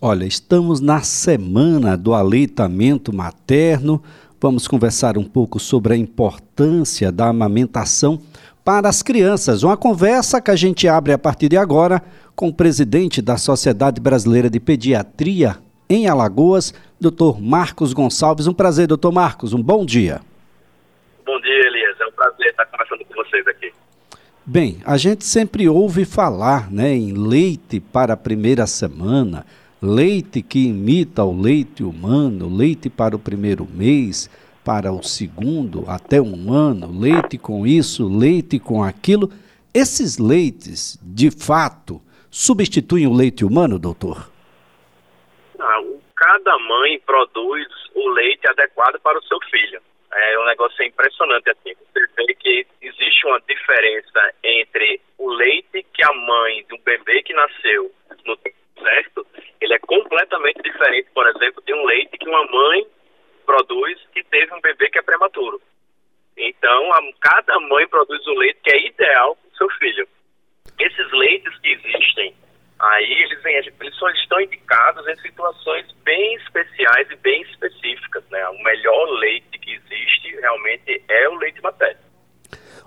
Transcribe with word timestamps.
Olha, 0.00 0.24
estamos 0.24 0.80
na 0.80 1.00
semana 1.00 1.96
do 1.96 2.14
aleitamento 2.14 3.12
materno. 3.12 4.00
Vamos 4.40 4.68
conversar 4.68 5.18
um 5.18 5.24
pouco 5.24 5.58
sobre 5.58 5.92
a 5.92 5.96
importância 5.96 7.10
da 7.10 7.26
amamentação 7.26 8.22
para 8.64 8.88
as 8.88 9.02
crianças. 9.02 9.64
Uma 9.64 9.76
conversa 9.76 10.40
que 10.40 10.52
a 10.52 10.54
gente 10.54 10.86
abre 10.86 11.12
a 11.12 11.18
partir 11.18 11.48
de 11.48 11.56
agora 11.56 12.00
com 12.36 12.46
o 12.46 12.54
presidente 12.54 13.20
da 13.20 13.36
Sociedade 13.36 14.00
Brasileira 14.00 14.48
de 14.48 14.60
Pediatria 14.60 15.56
em 15.90 16.06
Alagoas, 16.06 16.72
Dr. 17.00 17.40
Marcos 17.40 17.92
Gonçalves. 17.92 18.46
Um 18.46 18.54
prazer, 18.54 18.86
doutor 18.86 19.10
Marcos. 19.10 19.52
Um 19.52 19.60
bom 19.60 19.84
dia. 19.84 20.20
Bom 21.26 21.40
dia, 21.40 21.66
Elias. 21.66 22.00
É 22.00 22.06
um 22.06 22.12
prazer 22.12 22.46
estar 22.46 22.66
conversando 22.66 23.04
com 23.04 23.14
vocês 23.14 23.44
aqui. 23.48 23.72
Bem, 24.46 24.78
a 24.84 24.96
gente 24.96 25.24
sempre 25.24 25.68
ouve 25.68 26.04
falar 26.04 26.70
né, 26.70 26.94
em 26.94 27.14
leite 27.14 27.80
para 27.80 28.12
a 28.12 28.16
primeira 28.16 28.64
semana 28.64 29.44
leite 29.80 30.42
que 30.42 30.68
imita 30.68 31.22
o 31.24 31.40
leite 31.40 31.82
humano, 31.82 32.54
leite 32.54 32.90
para 32.90 33.14
o 33.14 33.18
primeiro 33.18 33.66
mês, 33.66 34.28
para 34.64 34.92
o 34.92 35.02
segundo, 35.02 35.84
até 35.88 36.20
um 36.20 36.52
ano, 36.52 37.00
leite 37.00 37.38
com 37.38 37.66
isso, 37.66 38.06
leite 38.06 38.58
com 38.58 38.82
aquilo. 38.82 39.30
Esses 39.72 40.18
leites, 40.18 40.98
de 41.02 41.30
fato, 41.30 42.02
substituem 42.30 43.06
o 43.06 43.14
leite 43.14 43.44
humano, 43.44 43.78
doutor? 43.78 44.30
Não, 45.58 46.00
cada 46.14 46.58
mãe 46.58 47.00
produz 47.06 47.66
o 47.94 48.08
leite 48.10 48.48
adequado 48.48 49.00
para 49.00 49.18
o 49.18 49.22
seu 49.22 49.38
filho. 49.50 49.80
É 50.12 50.38
um 50.38 50.46
negócio 50.46 50.84
impressionante 50.84 51.50
assim. 51.50 51.74
Você 51.92 52.06
vê 52.16 52.34
que 52.34 52.66
existe 52.82 53.26
uma 53.26 53.40
diferença 53.48 54.34
entre 54.42 55.00
o 55.18 55.30
leite 55.30 55.86
que 55.92 56.04
a 56.04 56.12
mãe 56.12 56.64
de 56.68 56.74
um 56.74 56.80
bebê 56.84 57.22
que 57.22 57.32
nasceu 57.34 57.92
no 58.24 58.36
certo 58.78 59.26
ele 59.60 59.74
é 59.74 59.78
completamente 59.80 60.62
diferente, 60.62 61.08
por 61.12 61.26
exemplo, 61.28 61.62
de 61.66 61.74
um 61.74 61.84
leite 61.84 62.18
que 62.18 62.28
uma 62.28 62.44
mãe 62.46 62.86
produz 63.44 63.98
que 64.12 64.22
teve 64.24 64.54
um 64.54 64.60
bebê 64.60 64.88
que 64.90 64.98
é 64.98 65.02
prematuro. 65.02 65.60
Então, 66.36 66.92
a, 66.92 67.00
cada 67.20 67.58
mãe 67.60 67.86
produz 67.88 68.26
um 68.26 68.38
leite 68.38 68.60
que 68.62 68.70
é 68.70 68.86
ideal 68.86 69.36
para 69.36 69.48
o 69.52 69.56
seu 69.56 69.70
filho. 69.78 70.08
Esses 70.78 71.12
leites 71.12 71.58
que 71.58 71.68
existem 71.68 72.34
aí, 72.78 73.12
eles, 73.22 73.44
eles 73.80 73.96
só 73.96 74.08
estão 74.10 74.40
indicados 74.40 75.06
em 75.08 75.16
situações 75.16 75.86
bem 76.04 76.34
especiais 76.36 77.10
e 77.10 77.16
bem 77.16 77.42
específicas. 77.42 78.22
Né? 78.30 78.48
O 78.48 78.62
melhor 78.62 79.04
leite 79.18 79.58
que 79.58 79.72
existe 79.72 80.36
realmente 80.40 81.02
é 81.08 81.28
o 81.28 81.36
leite 81.36 81.60
materno. 81.60 82.00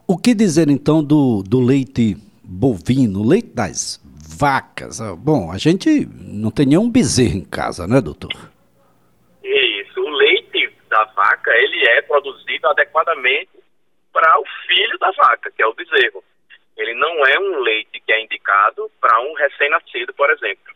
O 0.08 0.18
que 0.18 0.34
dizer 0.34 0.70
então 0.70 1.04
do, 1.04 1.44
do 1.44 1.60
leite 1.60 2.16
bovino, 2.44 3.28
leite 3.28 3.54
das 3.54 4.01
vacas. 4.42 5.00
Ah, 5.00 5.16
bom, 5.16 5.52
a 5.52 5.58
gente 5.60 6.08
não 6.18 6.50
tem 6.50 6.66
nenhum 6.66 6.90
bezerro 6.90 7.38
em 7.38 7.46
casa, 7.46 7.86
né, 7.86 8.02
doutor? 8.02 8.34
Isso. 9.44 10.02
O 10.02 10.10
leite 10.10 10.76
da 10.90 11.04
vaca, 11.06 11.52
ele 11.54 11.88
é 11.90 12.02
produzido 12.02 12.68
adequadamente 12.68 13.52
para 14.12 14.40
o 14.40 14.46
filho 14.68 14.98
da 14.98 15.12
vaca, 15.12 15.52
que 15.52 15.62
é 15.62 15.68
o 15.68 15.74
bezerro. 15.74 16.24
Ele 16.76 16.96
não 16.96 17.24
é 17.28 17.40
um 17.40 17.60
leite 17.60 18.02
que 18.02 18.12
é 18.12 18.24
indicado 18.24 18.90
para 19.00 19.22
um 19.22 19.34
recém-nascido, 19.34 20.12
por 20.16 20.30
exemplo. 20.32 20.74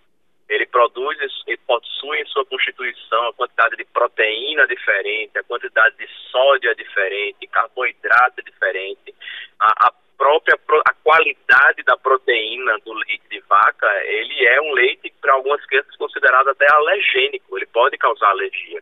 Ele 0.47 0.67
produz, 0.67 1.17
ele 1.47 1.57
possui 1.65 2.21
em 2.21 2.25
sua 2.27 2.45
constituição 2.45 3.29
a 3.29 3.33
quantidade 3.33 3.75
de 3.77 3.85
proteína 3.85 4.67
diferente, 4.67 5.39
a 5.39 5.43
quantidade 5.43 5.97
de 5.97 6.07
sódio 6.31 6.69
é 6.69 6.75
diferente, 6.75 7.47
carboidrato 7.47 8.39
é 8.39 8.43
diferente, 8.43 9.15
a, 9.59 9.87
a 9.87 9.93
própria 10.15 10.55
a 10.87 10.93
qualidade 11.55 11.83
da 11.83 11.97
proteína 11.97 12.77
do 12.79 12.93
leite 12.93 13.23
de 13.29 13.39
vaca, 13.41 13.87
ele 14.03 14.45
é 14.45 14.61
um 14.61 14.73
leite 14.73 15.13
para 15.21 15.33
algumas 15.33 15.63
crianças 15.65 15.95
considerado 15.95 16.49
até 16.49 16.65
alergênico, 16.71 17.57
ele 17.57 17.65
pode 17.67 17.97
causar 17.97 18.29
alergia. 18.29 18.81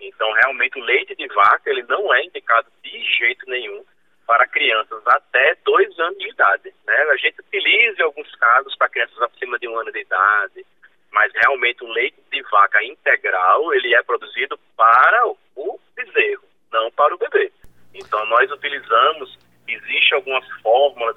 Então, 0.00 0.32
realmente, 0.32 0.78
o 0.78 0.84
leite 0.84 1.14
de 1.14 1.26
vaca, 1.28 1.70
ele 1.70 1.82
não 1.84 2.14
é 2.14 2.24
indicado 2.24 2.68
de 2.82 3.04
jeito 3.18 3.48
nenhum 3.48 3.84
para 4.26 4.46
crianças 4.46 5.02
até 5.06 5.56
dois 5.64 5.98
anos 5.98 6.18
de 6.18 6.28
idade. 6.28 6.72
Né? 6.86 6.94
A 6.94 7.16
gente 7.16 7.40
utiliza 7.40 8.00
em 8.00 8.04
alguns 8.04 8.32
casos 8.36 8.74
para 8.76 8.88
crianças 8.88 9.20
acima 9.20 9.58
de 9.58 9.68
um 9.68 9.78
ano 9.78 9.92
de 9.92 10.00
idade, 10.00 10.64
mas 11.10 11.32
realmente 11.34 11.84
o 11.84 11.92
leite 11.92 12.16
de 12.30 12.42
vaca 12.42 12.82
integral, 12.84 13.74
ele 13.74 13.94
é 13.94 14.02
produzido 14.02 14.58
para 14.76 15.26
o 15.56 15.80
bezerro, 15.94 16.44
não 16.72 16.90
para 16.92 17.14
o 17.14 17.18
bebê. 17.18 17.52
Então, 17.94 18.24
nós 18.26 18.50
utilizamos 18.50 19.38
Existem 19.68 20.16
algumas 20.16 20.44
fórmulas 20.60 21.16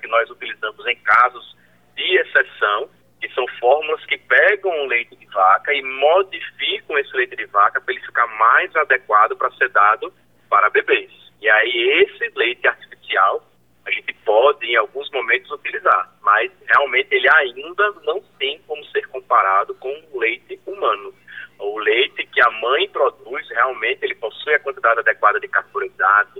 que 0.00 0.08
nós 0.08 0.28
utilizamos 0.30 0.86
em 0.86 0.96
casos 0.96 1.56
de 1.94 2.18
exceção, 2.18 2.88
que 3.20 3.28
são 3.34 3.46
fórmulas 3.58 4.04
que 4.06 4.18
pegam 4.18 4.70
o 4.70 4.86
leite 4.86 5.14
de 5.16 5.26
vaca 5.26 5.72
e 5.72 5.82
modificam 5.82 6.98
esse 6.98 7.14
leite 7.14 7.36
de 7.36 7.46
vaca 7.46 7.80
para 7.80 7.94
ele 7.94 8.04
ficar 8.04 8.26
mais 8.26 8.74
adequado 8.76 9.36
para 9.36 9.50
ser 9.52 9.68
dado 9.68 10.12
para 10.48 10.70
bebês. 10.70 11.10
E 11.40 11.48
aí 11.48 12.04
esse 12.04 12.32
leite 12.36 12.66
artificial 12.66 13.44
a 13.86 13.90
gente 13.90 14.12
pode 14.24 14.66
em 14.66 14.76
alguns 14.76 15.10
momentos 15.10 15.50
utilizar, 15.50 16.10
mas 16.22 16.50
realmente 16.66 17.14
ele 17.14 17.28
ainda 17.36 17.90
não 18.04 18.20
tem 18.38 18.60
como 18.66 18.84
ser 18.86 19.06
comparado 19.08 19.74
com 19.74 20.02
o 20.12 20.18
leite 20.18 20.60
humano. 20.66 21.14
O 21.58 21.78
leite 21.78 22.26
que 22.26 22.40
a 22.40 22.50
mãe 22.50 22.88
produz 22.88 23.48
realmente 23.50 24.04
ele 24.04 24.14
possui 24.14 24.54
a 24.54 24.60
quantidade 24.60 25.00
adequada 25.00 25.40
de 25.40 25.48
carboidratos, 25.48 26.32
possui 26.34 26.39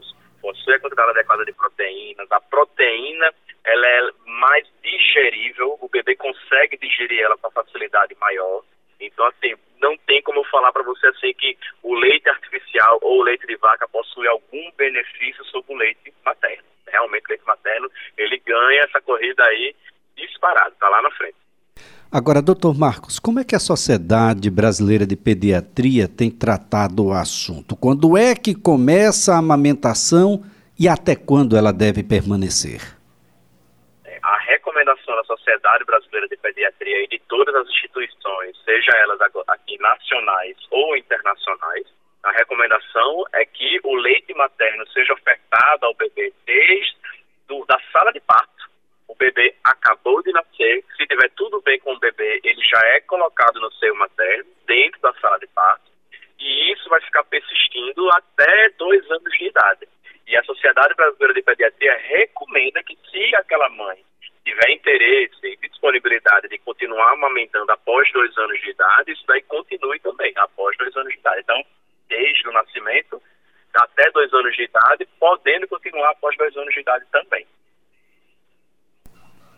quantidade 0.80 1.10
adequada 1.10 1.44
de 1.44 1.52
proteínas. 1.52 2.30
A 2.30 2.40
proteína 2.40 3.32
ela 3.64 3.86
é 3.86 4.10
mais 4.26 4.66
digerível, 4.82 5.78
o 5.80 5.88
bebê 5.88 6.16
consegue 6.16 6.76
digerir 6.78 7.20
ela 7.20 7.36
com 7.36 7.50
facilidade 7.50 8.16
maior. 8.20 8.62
Então, 9.00 9.26
assim, 9.26 9.54
não 9.80 9.96
tem 10.06 10.22
como 10.22 10.40
eu 10.40 10.44
falar 10.44 10.72
para 10.72 10.82
você 10.82 11.06
assim 11.08 11.32
que 11.34 11.56
o 11.82 11.94
leite 11.94 12.28
artificial 12.28 12.98
ou 13.02 13.20
o 13.20 13.22
leite 13.22 13.46
de 13.46 13.56
vaca 13.56 13.88
possui 13.88 14.26
algum 14.28 14.70
benefício 14.76 15.44
sobre 15.46 15.72
o 15.72 15.76
leite 15.76 16.12
materno. 16.24 16.64
Realmente, 16.86 17.24
o 17.24 17.28
leite 17.28 17.46
materno, 17.46 17.90
ele 18.16 18.38
ganha 18.44 18.82
essa 18.82 19.00
corrida 19.00 19.44
aí 19.44 19.74
disparado, 20.16 20.72
está 20.72 20.88
lá 20.88 21.00
na 21.02 21.10
frente. 21.12 21.36
Agora, 22.12 22.42
doutor 22.42 22.76
Marcos, 22.76 23.20
como 23.20 23.38
é 23.38 23.44
que 23.44 23.54
a 23.54 23.60
Sociedade 23.60 24.50
Brasileira 24.50 25.06
de 25.06 25.16
Pediatria 25.16 26.08
tem 26.08 26.28
tratado 26.28 27.06
o 27.06 27.12
assunto? 27.12 27.76
Quando 27.76 28.18
é 28.18 28.34
que 28.34 28.52
começa 28.52 29.32
a 29.32 29.38
amamentação 29.38 30.42
e 30.80 30.88
até 30.88 31.14
quando 31.14 31.56
ela 31.56 31.72
deve 31.72 32.02
permanecer? 32.02 32.80
A 34.22 34.38
recomendação 34.38 35.14
da 35.14 35.24
Sociedade 35.24 35.84
Brasileira 35.84 36.26
de 36.28 36.36
Pediatria 36.38 37.04
e 37.04 37.08
de 37.08 37.18
todas 37.28 37.54
as 37.54 37.68
instituições, 37.68 38.56
seja 38.64 38.92
elas 38.96 39.20
aqui 39.48 39.76
nacionais 39.78 40.56
ou 40.70 40.96
internacionais, 40.96 41.86
a 42.22 42.32
recomendação 42.32 43.24
é 43.34 43.44
que 43.44 43.80
o 43.84 43.94
leite 43.94 44.32
materno 44.34 44.86
seja 44.88 45.12
ofertado 45.12 45.84
ao 45.84 45.94
bebê 45.94 46.32
desde 46.46 46.96
do, 47.46 47.64
da 47.66 47.78
sala 47.92 48.12
de 48.12 48.20
parto 48.20 48.60
o 49.10 49.14
bebê 49.16 49.52
acabou 49.64 50.22
de 50.22 50.30
nascer, 50.30 50.84
se 50.96 51.04
tiver 51.04 51.28
tudo 51.34 51.60
bem 51.62 51.80
com 51.80 51.92
o 51.92 51.98
bebê, 51.98 52.40
ele 52.44 52.62
já 52.62 52.78
é 52.94 53.00
colocado 53.00 53.58
no 53.60 53.72
seio 53.72 53.96
materno, 53.96 54.48
dentro 54.68 55.00
da 55.00 55.12
sala 55.14 55.36
de 55.40 55.48
parto, 55.48 55.90
e 56.38 56.72
isso 56.72 56.88
vai 56.88 57.00
ficar 57.00 57.24
persistindo 57.24 58.08
até 58.12 58.70
dois 58.78 59.10
anos 59.10 59.32
de 59.36 59.46
idade. 59.46 59.88
E 60.30 60.36
a 60.36 60.44
Sociedade 60.44 60.94
Brasileira 60.94 61.34
de 61.34 61.42
Pediatria 61.42 61.98
recomenda 62.08 62.80
que, 62.84 62.96
se 63.10 63.34
aquela 63.34 63.68
mãe 63.70 63.98
tiver 64.44 64.70
interesse 64.70 65.44
e 65.44 65.56
disponibilidade 65.68 66.48
de 66.48 66.56
continuar 66.58 67.14
amamentando 67.14 67.72
após 67.72 68.08
dois 68.12 68.38
anos 68.38 68.60
de 68.60 68.70
idade, 68.70 69.10
isso 69.10 69.24
daí 69.26 69.42
continue 69.42 69.98
também 69.98 70.32
após 70.36 70.76
dois 70.78 70.96
anos 70.96 71.12
de 71.12 71.18
idade. 71.18 71.40
Então, 71.40 71.60
desde 72.08 72.48
o 72.48 72.52
nascimento 72.52 73.20
até 73.74 74.08
dois 74.12 74.32
anos 74.32 74.54
de 74.54 74.62
idade, 74.62 75.08
podendo 75.18 75.66
continuar 75.66 76.10
após 76.10 76.36
dois 76.36 76.56
anos 76.56 76.72
de 76.72 76.80
idade 76.80 77.04
também. 77.10 77.44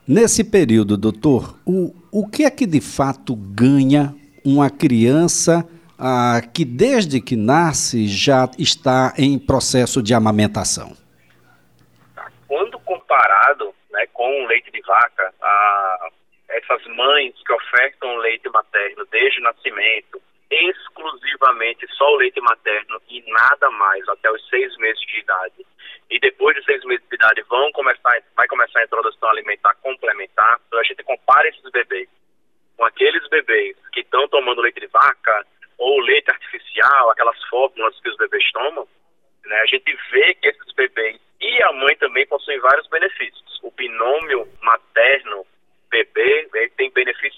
Nesse 0.09 0.51
período, 0.51 0.97
doutor, 0.97 1.55
o, 1.67 1.95
o 2.11 2.27
que 2.27 2.45
é 2.45 2.51
que 2.51 2.67
de 2.67 2.81
fato 2.81 3.37
ganha 3.37 4.15
uma 4.43 4.71
criança 4.71 5.69
ah, 6.03 6.43
que 6.53 6.65
desde 6.65 7.23
que 7.23 7.37
nasce 7.37 8.09
já 8.09 8.51
está 8.59 9.15
em 9.17 9.39
processo 9.39 10.03
de 10.03 10.13
amamentação? 10.13 10.97
Quando 12.49 12.77
comparado 12.81 13.73
né, 13.93 14.05
com 14.13 14.43
o 14.43 14.47
leite 14.49 14.69
de 14.73 14.81
vaca, 14.83 15.33
ah, 15.41 16.09
essas 16.49 16.85
mães 16.97 17.33
que 17.47 17.53
ofertam 17.53 18.17
leite 18.17 18.49
materno 18.49 19.07
desde 19.13 19.39
o 19.39 19.45
nascimento, 19.45 20.21
exclusivamente 20.51 21.87
só 21.95 22.13
o 22.13 22.17
leite 22.17 22.41
materno 22.41 23.01
e 23.09 23.23
nada 23.31 23.71
mais 23.71 24.07
até 24.09 24.29
os 24.29 24.49
seis 24.49 24.77
meses 24.79 25.01
de 25.07 25.21
idade, 25.21 25.65
e 26.11 26.19
depois 26.19 26.57
de 26.57 26.65
seis 26.65 26.85
meses 26.85 27.07
de 27.09 27.15
idade 27.15 27.43
vão 27.49 27.71
começar, 27.71 28.13
vai 28.37 28.49
começar 28.49 28.81
a 28.81 28.85
introdução 28.85 29.31
alimentar 29.31 29.77
complementar. 29.77 30.59
Então 30.67 30.81
a 30.81 30.85
gente 30.85 31.03
compara 31.05 31.49
esses 31.49 31.71
bebês 31.71 32.09
com 32.77 32.85
aqueles 32.85 33.27
bebês 33.29 33.77
que 33.93 34.01
estão 34.01 34.27
tomando 34.27 34.61
leite 34.61 34.81
de 34.81 34.89
vaca 34.89 35.47
ou 35.83 36.01
leite 36.01 36.31
artificial, 36.31 37.11
aquelas 37.11 37.43
fórmulas 37.49 37.99
que 38.01 38.09
os 38.09 38.17
bebês 38.17 38.45
tomam, 38.53 38.87
né, 39.45 39.61
a 39.61 39.67
gente 39.67 39.99
vê 40.13 40.35
que 40.35 40.49
esses 40.49 40.73
bebês 40.75 41.21
e 41.41 41.63
a 41.65 41.73
mãe 41.73 41.97
também 41.97 42.25
possuem 42.29 42.61
vários 42.61 42.87
benefícios. 42.89 43.59
O 43.63 43.71
binômio 43.73 44.47
materno-bebê 44.63 46.49
tem 46.77 46.91
benefícios 46.93 47.32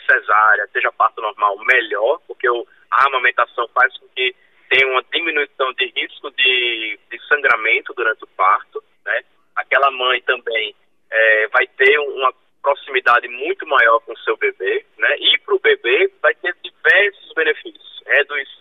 cesárea, 0.00 0.68
seja 0.72 0.92
parto 0.92 1.20
normal, 1.20 1.58
melhor, 1.64 2.20
porque 2.26 2.48
o, 2.48 2.66
a 2.90 3.06
amamentação 3.06 3.68
faz 3.68 3.96
com 3.98 4.08
que 4.08 4.34
tenha 4.68 4.90
uma 4.90 5.02
diminuição 5.12 5.72
de 5.74 5.86
risco 5.94 6.30
de, 6.30 6.98
de 7.10 7.26
sangramento 7.28 7.92
durante 7.94 8.24
o 8.24 8.28
parto, 8.28 8.82
né? 9.04 9.22
Aquela 9.56 9.90
mãe 9.90 10.20
também 10.22 10.74
é, 11.10 11.48
vai 11.48 11.66
ter 11.66 11.98
uma 11.98 12.32
proximidade 12.62 13.28
muito 13.28 13.66
maior 13.66 14.00
com 14.00 14.12
o 14.12 14.18
seu 14.18 14.36
bebê, 14.36 14.84
né? 14.96 15.16
E 15.18 15.38
para 15.38 15.54
o 15.54 15.60
bebê 15.60 16.10
vai 16.22 16.34
ter 16.36 16.56
diversos 16.62 17.32
benefícios: 17.34 18.02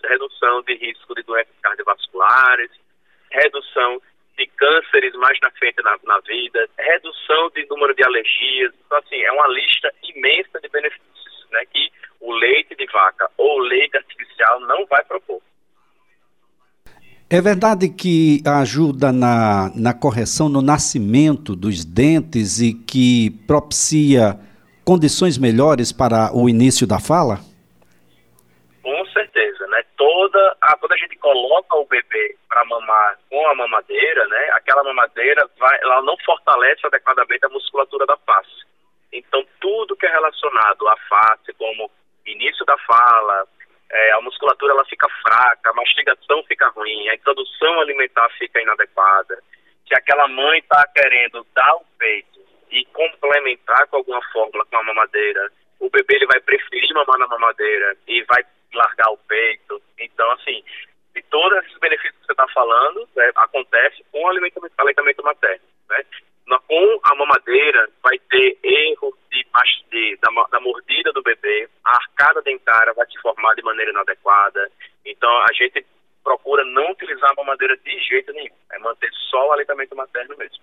redução 0.04 0.62
de 0.64 0.76
risco 0.76 1.16
de 1.16 1.24
doenças 1.24 1.56
cardiovasculares, 1.62 2.72
redução 3.30 4.02
de 4.38 4.48
cânceres 4.48 5.14
mais 5.16 5.38
na 5.42 5.52
frente 5.52 5.82
na, 5.84 5.98
na 6.04 6.20
vida, 6.20 6.68
redução 6.78 7.50
de 7.52 7.66
número 7.68 7.94
de 7.94 8.04
alergias. 8.04 8.74
Então, 8.86 8.98
assim, 8.98 9.22
é 9.22 9.32
uma 9.32 9.48
lista 9.48 9.94
imensa 10.04 10.60
de 10.60 10.70
benefícios, 10.70 11.11
né? 11.52 11.66
Que 11.72 11.92
o 12.20 12.32
leite 12.34 12.76
de 12.76 12.86
vaca 12.88 13.30
ou 13.38 13.60
leite 13.60 13.98
artificial 13.98 14.60
não 14.62 14.86
vai 14.86 15.04
propor. 15.04 15.42
É 17.34 17.40
verdade 17.40 17.88
que 17.88 18.44
ajuda 18.46 19.14
na, 19.14 19.72
na 19.74 19.94
correção, 19.94 20.50
no 20.50 20.62
nascimento 20.62 21.56
dos 21.56 21.86
dentes 21.86 22.60
e 22.60 22.74
que 22.74 23.32
propicia 23.48 24.38
condições 24.84 25.38
melhores 25.38 25.94
para 25.94 26.36
o 26.36 26.50
início 26.50 26.86
da 26.86 27.00
fala? 27.00 27.40
Com 28.84 29.06
certeza, 29.14 29.66
né? 29.68 29.82
Toda 29.96 30.58
a, 30.62 30.78
quando 30.78 30.92
a 30.92 30.98
gente 30.98 31.16
coloca 31.20 31.74
o 31.78 31.86
bebê 31.86 32.36
para 32.50 32.66
mamar 32.66 33.18
com 33.30 33.48
a 33.48 33.56
mamadeira, 33.56 34.28
né? 34.28 34.50
Aquela 34.52 34.84
mamadeira 34.84 35.50
vai, 35.58 35.80
ela 35.84 36.02
não 36.02 36.18
fortalece 36.26 36.86
adequadamente 36.86 37.46
a 37.46 37.50
musculatura 37.50 38.06
da 38.06 38.18
face. 38.18 38.66
Então 39.12 39.46
tudo 39.60 39.96
que 39.96 40.06
é 40.06 40.12
relacionado 40.12 40.88
à 40.88 40.98
face, 40.98 41.54
como 41.54 41.92
início 42.26 42.66
da 42.66 42.78
fala, 42.80 43.48
é, 43.90 44.12
a 44.14 44.22
musculatura 44.22 44.74
ela 44.74 44.86
fica 44.86 45.08
fraca, 45.22 45.70
a 45.70 45.74
mastigação 45.74 46.44
fica 46.44 46.70
ruim, 46.70 47.10
a 47.10 47.16
introdução 47.16 47.82
alimentar 47.82 48.30
fica 48.38 48.62
inadequada. 48.62 49.42
Se 49.88 49.94
aquela 49.94 50.28
mãe 50.28 50.60
está 50.60 50.88
querendo 50.96 51.46
dar 51.54 51.76
o 51.76 51.86
peito 51.98 52.40
e 52.70 52.86
complementar 52.86 53.88
com 53.88 53.98
alguma 53.98 54.22
fórmula 54.32 54.66
com 54.66 54.78
a 54.78 54.84
mamadeira, 54.84 55.52
o 55.80 55.90
bebê 55.90 56.16
ele 56.16 56.28
vai 56.28 56.40
preferir 56.40 56.94
mamar 56.94 57.18
na 57.18 57.28
mamadeira 57.28 57.98
e 58.08 58.24
vai 58.24 58.44
largar 58.74 59.10
o 59.12 59.18
peito. 59.18 59.82
Então, 60.00 60.30
assim, 60.32 60.64
de 61.14 61.22
todos 61.24 61.58
esses 61.66 61.78
benefícios 61.80 62.16
que 62.22 62.26
você 62.28 62.32
está 62.32 62.48
falando, 62.50 63.08
né, 63.16 63.32
acontece 63.36 64.04
com 64.12 64.24
o 64.24 64.28
aleitamento 64.30 65.24
materno. 65.24 65.66
Né? 65.90 66.06
Com 66.68 67.00
a 67.04 67.16
mamadeira, 67.16 67.90
vai 68.02 68.18
ter 68.52 68.58
erro 68.64 69.16
de, 69.30 69.46
de 69.92 70.18
da, 70.18 70.30
da 70.52 70.60
mordida 70.60 71.12
do 71.14 71.22
bebê, 71.22 71.70
a 71.84 71.92
arcada 71.92 72.42
dentária 72.42 72.94
vai 72.94 73.06
se 73.08 73.20
formar 73.22 73.54
de 73.56 73.64
maneira 73.64 73.92
inadequada. 73.92 74.72
Então, 75.06 75.30
a 75.30 75.54
gente 75.54 75.86
procura 76.24 76.64
não 76.66 76.92
utilizar 76.92 77.32
a 77.32 77.36
mamadeira 77.36 77.78
de 77.78 78.00
jeito 78.00 78.32
nenhum. 78.34 78.54
É 78.72 78.80
manter 78.80 79.10
só 79.30 79.50
o 79.50 79.52
aleitamento 79.54 79.96
materno 79.96 80.36
mesmo. 80.38 80.60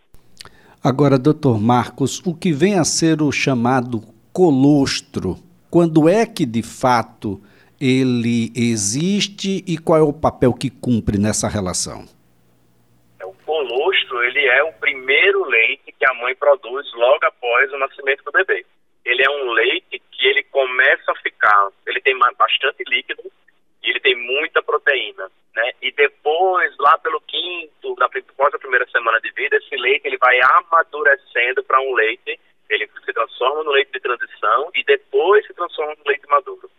Agora, 0.83 1.19
doutor 1.19 1.61
Marcos, 1.61 2.25
o 2.25 2.35
que 2.35 2.53
vem 2.53 2.79
a 2.79 2.85
ser 2.85 3.21
o 3.21 3.33
chamado 3.33 4.01
colostro, 4.33 5.37
quando 5.71 6.09
é 6.09 6.25
que 6.25 6.47
de 6.47 6.63
fato 6.63 7.41
ele 7.81 8.53
existe 8.55 9.65
e 9.67 9.77
qual 9.77 9.99
é 9.99 10.03
o 10.03 10.13
papel 10.13 10.53
que 10.53 10.71
cumpre 10.71 11.19
nessa 11.19 11.49
relação? 11.49 12.05
É, 13.21 13.27
o 13.27 13.33
colostro, 13.45 14.23
ele 14.23 14.47
é 14.47 14.63
o 14.63 14.73
primeiro 14.75 15.45
leite 15.47 15.88
que 15.99 16.09
a 16.09 16.15
mãe 16.15 16.35
produz 16.37 16.93
logo 16.95 17.27
após 17.27 17.73
o 17.73 17.79
nascimento 17.79 18.23
do 18.25 18.33
bebê 18.33 18.65
ele 19.09 19.23
é 19.27 19.31
um 19.31 19.53
leite 19.53 20.03
que 20.13 20.27
ele 20.27 20.43
começa 20.45 21.13
a 21.13 21.17
ficar, 21.17 21.71
ele 21.87 22.01
tem 22.03 22.17
bastante 22.19 22.85
líquido 22.87 23.23
e 23.83 23.89
ele 23.91 24.01
tem 24.01 24.15
muita 24.15 24.63
proteína, 24.63 25.31
né? 25.55 25.73
E 25.81 25.91
depois, 25.93 26.77
lá 26.79 26.99
pelo 26.99 27.19
quinto, 27.23 27.95
da, 27.95 28.05
após 28.05 28.55
a 28.55 28.59
primeira 28.59 28.87
semana 28.91 29.19
de 29.21 29.31
vida, 29.31 29.57
esse 29.57 29.75
leite 29.77 30.07
ele 30.07 30.19
vai 30.19 30.39
amadurecendo 30.41 31.65
para 31.65 31.81
um 31.81 31.95
leite, 31.95 32.39
ele 32.69 32.87
se 32.87 33.13
transforma 33.15 33.65
no 33.65 33.71
leite 33.71 33.93
de 33.93 34.01
transição 34.01 34.71
e 34.75 34.85
depois 34.85 35.47
se 35.47 35.55
transforma 35.55 35.95
no 35.95 36.05
leite 36.07 36.29
maduro. 36.29 36.71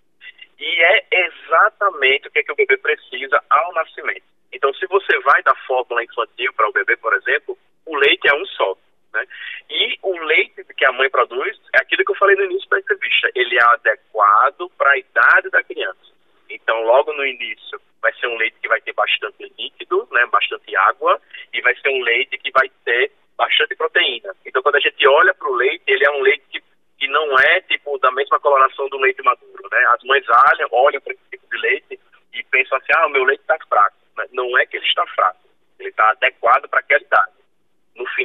E 0.60 0.84
é 0.84 1.06
exatamente 1.12 2.28
o 2.28 2.32
que, 2.32 2.40
é 2.40 2.44
que 2.44 2.52
o 2.52 2.56
bebê 2.56 2.78
precisa 2.78 3.42
ao 3.50 3.74
nascimento. 3.74 4.24
Então, 4.54 4.72
se 4.76 4.86
você 4.86 5.18
vai 5.22 5.42
dar 5.42 5.56
fórmula 5.66 6.04
infantil 6.04 6.54
para 6.54 6.70
o 6.70 6.74
bebê, 6.74 6.96
por 6.98 7.14
exemplo, 7.14 7.58
o 7.88 7.96
leite 7.96 8.28
é 8.28 8.36
um 8.36 8.46
só. 8.46 8.78
Né? 9.14 9.26
E 9.70 9.98
o 10.04 10.18
leite 10.26 10.64
que 10.76 10.86
a 10.86 10.89
mãe 11.00 11.10
produz 11.10 11.58
é 11.74 11.82
aquilo 11.82 12.04
que 12.04 12.12
eu 12.12 12.16
falei 12.16 12.36
no 12.36 12.44
início 12.44 12.70
da 12.70 12.80
entrevista. 12.80 13.32
Ele 13.34 13.58
é 13.58 13.64
adequado 13.64 14.70
para 14.78 14.92
a 14.92 14.98
idade 14.98 15.50
da 15.50 15.64
criança. 15.64 16.12
Então, 16.50 16.84
logo 16.84 17.14
no 17.14 17.26
início, 17.26 17.80
vai 18.02 18.14
ser 18.14 18.28
um 18.28 18.36
leite 18.36 18.58
que 18.62 18.68
vai 18.68 18.82
ter 18.82 18.94
bastante 18.94 19.54
líquido, 19.58 20.08
né, 20.12 20.26
bastante 20.28 20.76
água, 20.76 21.22
e 21.54 21.62
vai 21.62 21.76
ser 21.76 21.90
um 21.90 22.02
leite 22.02 22.38
que 22.38 22.52
vai 22.52 22.70
ter 22.84 23.12
bastante 23.38 23.76
proteína. 23.76 24.36
Então, 24.46 24.62
quando 24.62 24.76
a 24.76 24.80
gente 24.80 25.08
olha 25.08 25.34
para 25.34 25.48
o 25.48 25.56
leite, 25.56 25.84
ele 25.88 26.06
é 26.06 26.12
um 26.12 26.22
leite 26.22 26.44
que, 26.52 26.64
que 27.00 27.08
não 27.08 27.34
é 27.40 27.62
tipo 27.62 27.98
da 28.00 28.12
mesma 28.12 28.40
coloração 28.40 28.90
do 28.90 28.98
leite 28.98 29.22
maduro. 29.24 29.70
Né? 29.72 29.86
As 29.94 30.04
mães 30.04 30.26
olham, 30.28 30.70
olham 30.72 31.02
para 31.02 31.14
esse 31.14 31.24
tipo 31.32 31.48
de 31.50 31.58
leite 31.62 32.00
e 32.34 32.44
pensam 32.44 32.78
assim: 32.78 32.92
ah, 32.96 33.06
o 33.06 33.10
meu 33.10 33.24
leite 33.24 33.42
está 33.42 33.58
fraco. 33.70 33.96
Não 34.34 34.58
é 34.58 34.66
que 34.66 34.76
ele 34.76 34.86
está 34.86 35.06
fraco, 35.08 35.40
ele 35.80 35.90
está 35.90 36.10
adequado 36.10 36.68
para 36.68 36.80
aquela 36.80 37.02
idade. 37.02 37.29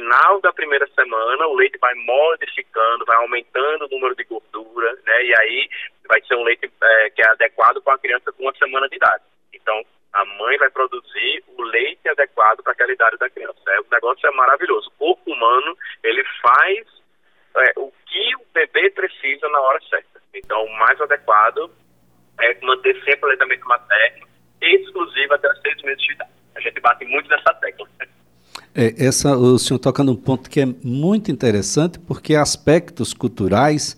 Final 0.05 0.39
da 0.39 0.53
primeira 0.53 0.85
semana, 0.93 1.47
o 1.47 1.55
leite 1.55 1.79
vai 1.79 1.95
modificando, 1.95 3.05
vai 3.05 3.17
aumentando 3.17 3.85
o 3.85 3.89
número 3.89 4.15
de 4.15 4.23
gordura, 4.25 4.93
né? 5.03 5.25
E 5.25 5.33
aí 5.41 5.69
vai 6.07 6.21
ser 6.21 6.35
um 6.35 6.43
leite 6.43 6.71
é, 6.79 7.09
que 7.09 7.23
é 7.23 7.29
adequado 7.31 7.81
para 7.81 7.93
uma 7.93 7.97
criança 7.97 8.31
com 8.31 8.43
uma 8.43 8.53
semana 8.53 8.87
de 8.87 8.97
idade. 8.97 9.23
Então, 9.51 9.83
a 10.13 10.23
mãe 10.23 10.57
vai 10.59 10.69
produzir 10.69 11.43
o 11.57 11.61
leite 11.63 12.07
adequado 12.07 12.61
para 12.61 12.73
aquela 12.73 12.93
idade 12.93 13.17
da 13.17 13.31
criança. 13.31 13.59
É, 13.67 13.79
o 13.79 13.85
negócio 13.91 14.27
é 14.27 14.31
maravilhoso. 14.31 14.89
O 14.89 14.99
corpo 14.99 15.31
humano, 15.31 15.75
ele 16.03 16.23
faz 16.39 16.85
é, 17.57 17.73
o 17.77 17.91
que 18.05 18.35
o 18.35 18.45
bebê 18.53 18.91
precisa 18.91 19.49
na 19.49 19.59
hora 19.59 19.79
certa. 19.89 20.21
Então, 20.35 20.65
o 20.65 20.77
mais 20.77 21.01
adequado 21.01 21.71
é 22.41 22.53
manter 22.63 22.93
sempre 23.03 23.21
o 23.23 23.25
aleitamento 23.25 23.67
materno, 23.67 24.27
exclusivo 24.61 25.33
até 25.33 25.51
seis 25.63 25.81
meses 25.81 26.03
de 26.03 26.13
idade. 26.13 26.31
A 26.55 26.59
gente 26.59 26.79
bate 26.79 27.05
muito 27.05 27.27
nessa 27.27 27.55
tecla. 27.55 27.89
É, 28.77 28.93
essa, 28.97 29.37
o 29.37 29.57
senhor 29.57 29.79
toca 29.79 30.03
num 30.03 30.17
ponto 30.17 30.49
que 30.49 30.59
é 30.59 30.67
muito 30.83 31.31
interessante, 31.31 31.97
porque 31.97 32.35
aspectos 32.35 33.13
culturais 33.13 33.95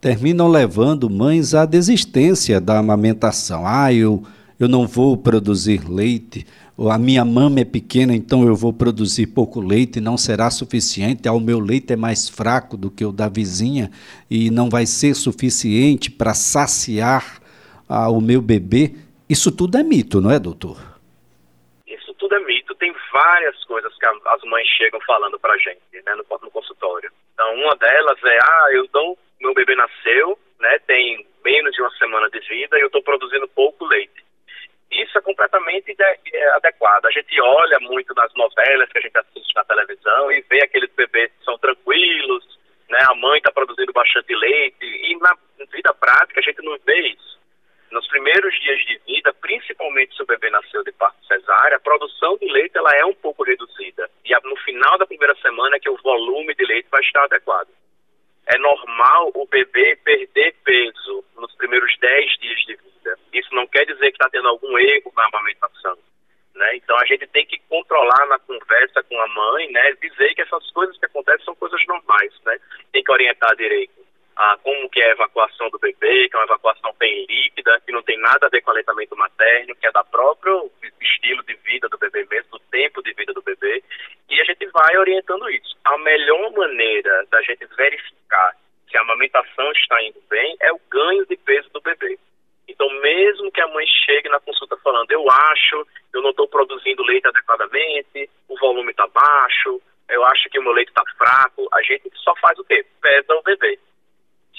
terminam 0.00 0.46
levando 0.46 1.10
mães 1.10 1.52
à 1.52 1.66
desistência 1.66 2.60
da 2.60 2.78
amamentação. 2.78 3.66
Ah, 3.66 3.92
eu, 3.92 4.22
eu 4.56 4.68
não 4.68 4.86
vou 4.86 5.16
produzir 5.16 5.82
leite, 5.90 6.46
a 6.78 6.96
minha 6.96 7.24
mama 7.24 7.58
é 7.58 7.64
pequena, 7.64 8.14
então 8.14 8.44
eu 8.46 8.54
vou 8.54 8.72
produzir 8.72 9.26
pouco 9.26 9.60
leite, 9.60 10.00
não 10.00 10.16
será 10.16 10.48
suficiente, 10.48 11.28
ah, 11.28 11.32
o 11.32 11.40
meu 11.40 11.58
leite 11.58 11.92
é 11.92 11.96
mais 11.96 12.28
fraco 12.28 12.76
do 12.76 12.88
que 12.88 13.04
o 13.04 13.10
da 13.10 13.28
vizinha 13.28 13.90
e 14.30 14.48
não 14.48 14.70
vai 14.70 14.86
ser 14.86 15.14
suficiente 15.16 16.08
para 16.08 16.34
saciar 16.34 17.40
ah, 17.88 18.08
o 18.08 18.20
meu 18.20 18.40
bebê. 18.40 18.94
Isso 19.28 19.50
tudo 19.50 19.76
é 19.76 19.82
mito, 19.82 20.20
não 20.20 20.30
é, 20.30 20.38
doutor? 20.38 20.89
Várias 23.10 23.64
coisas 23.64 23.94
que 23.96 24.06
as 24.06 24.42
mães 24.44 24.66
chegam 24.68 25.00
falando 25.02 25.38
pra 25.38 25.56
gente, 25.58 25.80
né, 25.92 26.14
no, 26.14 26.24
no 26.42 26.50
consultório. 26.50 27.10
Então, 27.34 27.54
uma 27.54 27.76
delas 27.76 28.18
é, 28.24 28.38
ah, 28.42 28.68
eu 28.72 28.86
dou, 28.88 29.18
meu 29.40 29.54
bebê 29.54 29.74
nasceu, 29.74 30.38
né, 30.58 30.78
tem 30.86 31.26
menos 31.44 31.72
de 31.74 31.82
uma 31.82 31.90
semana 31.92 32.28
de 32.30 32.40
vida 32.40 32.78
e 32.78 32.82
eu 32.82 32.86
estou 32.86 33.02
produzindo 33.02 33.48
pouco 33.48 33.86
leite. 33.86 34.24
Isso 34.90 35.16
é 35.16 35.20
completamente 35.20 35.94
é, 35.98 36.48
adequado. 36.56 37.06
A 37.06 37.10
gente 37.10 37.40
olha 37.40 37.78
muito 37.80 38.12
nas 38.14 38.32
novelas 38.34 38.90
que 38.90 38.98
a 38.98 39.00
gente 39.00 39.16
assiste 39.16 39.54
na 39.54 39.64
televisão 39.64 40.32
e 40.32 40.40
vê 40.42 40.62
aqueles 40.62 40.90
bebês 40.94 41.30
que 41.32 41.44
são 41.44 41.56
tranquilos, 41.58 42.58
né, 42.88 42.98
a 43.08 43.14
mãe 43.14 43.38
está 43.38 43.52
produzindo 43.52 43.92
bastante 43.92 44.34
leite 44.34 44.84
e 44.84 45.16
na 45.18 45.36
vida 45.72 45.94
prática 45.94 46.40
a 46.40 46.42
gente 46.42 46.62
não 46.62 46.76
vê 46.84 47.08
isso. 47.08 47.29
Nos 47.90 48.06
primeiros 48.06 48.54
dias 48.60 48.78
de 48.86 48.98
vida, 49.04 49.34
principalmente 49.34 50.14
se 50.14 50.22
o 50.22 50.26
bebê 50.26 50.48
nasceu 50.48 50.84
de 50.84 50.92
parto 50.92 51.24
cesárea, 51.26 51.76
a 51.76 51.80
produção 51.80 52.36
de 52.38 52.46
leite 52.46 52.78
ela 52.78 52.90
é 52.96 53.04
um 53.04 53.14
pouco 53.14 53.42
reduzida. 53.42 54.08
E 54.24 54.32
no 54.44 54.56
final 54.58 54.96
da 54.96 55.06
primeira 55.06 55.34
semana 55.36 55.76
é 55.76 55.80
que 55.80 55.90
o 55.90 55.96
volume 55.96 56.54
de 56.54 56.64
leite 56.66 56.88
vai 56.88 57.00
estar 57.02 57.24
adequado. 57.24 57.68
É 58.46 58.56
normal 58.58 59.32
o 59.34 59.46
bebê 59.46 59.96
perder 60.04 60.54
peso 60.64 61.24
nos 61.36 61.52
primeiros 61.56 61.92
10 61.98 62.38
dias 62.38 62.60
de 62.60 62.76
vida. 62.76 63.18
Isso 63.32 63.52
não 63.54 63.66
quer 63.66 63.84
dizer 63.84 64.12
que 64.12 64.16
está 64.16 64.30
tendo 64.30 64.48
algum 64.48 64.78
erro 64.78 65.12
na 65.16 65.26
amamentação. 65.26 65.98
Né? 66.54 66.76
Então 66.76 66.96
a 66.96 67.06
gente 67.06 67.26
tem 67.26 67.44
que 67.44 67.58
controlar 67.68 68.26
na 68.28 68.38
conversa 68.38 69.02
com 69.02 69.20
a 69.20 69.26
mãe, 69.26 69.68
né? 69.72 69.92
dizer 70.00 70.32
que 70.34 70.42
essas 70.42 70.70
coisas 70.70 70.96
que 70.96 71.06
acontecem 71.06 71.44
são 71.44 71.56
coisas 71.56 71.84
normais. 71.86 72.32
Né? 72.44 72.56
Tem 72.92 73.02
que 73.02 73.12
orientar 73.12 73.56
direito 73.56 74.09
como 74.62 74.88
que 74.88 75.00
é 75.00 75.08
a 75.08 75.12
evacuação 75.12 75.68
do 75.70 75.78
bebê, 75.78 76.28
que 76.28 76.36
é 76.36 76.38
uma 76.38 76.44
evacuação 76.44 76.94
bem 76.98 77.26
líquida, 77.26 77.80
que 77.84 77.92
não 77.92 78.02
tem 78.02 78.18
nada 78.18 78.46
a 78.46 78.48
ver 78.48 78.62
com 78.62 78.70
aleitamento 78.70 79.16
materno, 79.16 79.74
que 79.76 79.86
é 79.86 79.92
da 79.92 80.04
próprio 80.04 80.70
estilo 81.00 81.42
de 81.44 81.54
vida 81.56 81.88
do 81.88 81.98
bebê 81.98 82.26
mesmo, 82.30 82.52
do 82.52 82.58
tempo 82.70 83.02
de 83.02 83.12
vida 83.12 83.32
do 83.32 83.42
bebê, 83.42 83.82
e 84.28 84.40
a 84.40 84.44
gente 84.44 84.66
vai 84.66 84.96
orientando 84.96 85.48
isso. 85.50 85.76
A 85.84 85.98
melhor 85.98 86.50
maneira 86.52 87.26
da 87.30 87.42
gente 87.42 87.66
verificar 87.76 88.56
se 88.88 88.96
a 88.96 89.02
amamentação 89.02 89.70
está 89.72 90.02
indo 90.02 90.20
bem, 90.28 90.56
é 90.60 90.72
o 90.72 90.80
ganho 90.90 91.26
de 91.26 91.36
peso 91.36 91.68
do 91.70 91.80
bebê. 91.80 92.18
Então, 92.66 92.88
mesmo 93.00 93.50
que 93.52 93.60
a 93.60 93.68
mãe 93.68 93.86
chegue 94.06 94.28
na 94.28 94.40
consulta 94.40 94.76
falando, 94.78 95.10
eu 95.10 95.24
acho, 95.30 95.86
eu 96.14 96.22
não 96.22 96.30
estou 96.30 96.48
produzindo 96.48 97.02
leite 97.02 97.26
adequadamente, 97.26 98.30
o 98.48 98.58
volume 98.58 98.90
está 98.90 99.06
baixo, 99.08 99.80
eu 100.08 100.24
acho 100.26 100.48
que 100.48 100.58
o 100.58 100.62
meu 100.62 100.72
leite 100.72 100.88
está 100.88 101.02
fraco, 101.16 101.68
a 101.72 101.82
gente 101.82 102.10
só 102.16 102.34
faz 102.36 102.58
o 102.58 102.64
quê? 102.64 102.84
Pesa 103.00 103.34
o 103.34 103.42
bebê. 103.42 103.78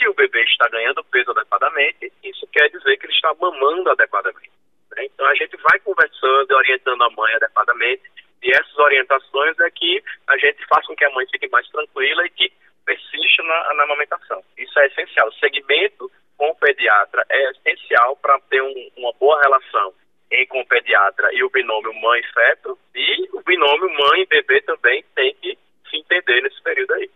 Se 0.01 0.07
o 0.07 0.15
bebê 0.15 0.43
está 0.45 0.67
ganhando 0.67 1.03
peso 1.03 1.29
adequadamente, 1.29 2.11
isso 2.23 2.47
quer 2.47 2.67
dizer 2.71 2.97
que 2.97 3.05
ele 3.05 3.13
está 3.13 3.31
mamando 3.39 3.87
adequadamente. 3.91 4.49
Né? 4.97 5.05
Então, 5.05 5.27
a 5.27 5.35
gente 5.35 5.55
vai 5.57 5.79
conversando 5.81 6.47
e 6.49 6.55
orientando 6.55 7.03
a 7.03 7.09
mãe 7.11 7.31
adequadamente, 7.35 8.01
e 8.41 8.49
essas 8.49 8.75
orientações 8.79 9.59
é 9.59 9.69
que 9.69 10.03
a 10.27 10.37
gente 10.39 10.65
faça 10.65 10.87
com 10.87 10.95
que 10.95 11.05
a 11.05 11.11
mãe 11.11 11.27
fique 11.31 11.47
mais 11.49 11.69
tranquila 11.69 12.25
e 12.25 12.31
que 12.31 12.51
persista 12.83 13.43
na, 13.43 13.73
na 13.75 13.83
amamentação. 13.83 14.43
Isso 14.57 14.79
é 14.79 14.87
essencial. 14.87 15.27
O 15.27 15.33
segmento 15.33 16.11
com 16.35 16.49
o 16.49 16.55
pediatra 16.55 17.23
é 17.29 17.51
essencial 17.51 18.15
para 18.15 18.39
ter 18.49 18.63
um, 18.63 18.89
uma 18.97 19.13
boa 19.19 19.39
relação 19.39 19.93
entre 20.31 20.59
o 20.59 20.65
pediatra 20.65 21.29
e 21.31 21.43
o 21.43 21.49
binômio 21.51 21.93
mãe-feto 21.93 22.75
e 22.95 23.29
o 23.33 23.41
binômio 23.43 23.87
mãe-bebê 23.87 24.61
também 24.61 25.05
tem 25.13 25.35
que 25.35 25.55
se 25.87 25.97
entender 25.97 26.41
nesse 26.41 26.59
período 26.63 26.91
aí. 26.95 27.10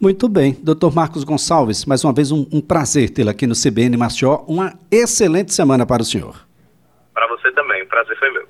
Muito 0.00 0.28
bem. 0.28 0.56
Doutor 0.62 0.94
Marcos 0.94 1.24
Gonçalves, 1.24 1.84
mais 1.84 2.04
uma 2.04 2.12
vez 2.12 2.30
um, 2.30 2.46
um 2.52 2.60
prazer 2.60 3.10
tê-lo 3.10 3.30
aqui 3.30 3.48
no 3.48 3.54
CBN 3.54 3.96
Maceió. 3.96 4.44
Uma 4.46 4.78
excelente 4.92 5.52
semana 5.52 5.84
para 5.84 6.02
o 6.02 6.04
senhor. 6.04 6.46
Para 7.12 7.26
você 7.26 7.50
também, 7.50 7.82
o 7.82 7.86
prazer 7.88 8.16
foi 8.16 8.32
meu. 8.32 8.46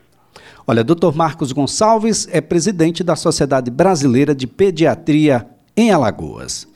Olha, 0.67 0.85
doutor 0.85 1.17
Marcos 1.17 1.50
Gonçalves 1.50 2.28
é 2.31 2.43
presidente 2.43 3.02
da 3.02 3.17
Sociedade 3.17 3.71
Brasileira 3.71 4.35
de 4.35 4.47
Pediatria 4.47 5.47
em 5.75 5.90
Alagoas. 5.90 6.69